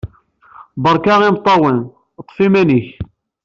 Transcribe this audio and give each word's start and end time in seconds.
Berka 0.83 1.13
imeṭṭawen. 1.27 1.77
Ṭṭef 2.25 2.37
iman-ik. 2.45 2.89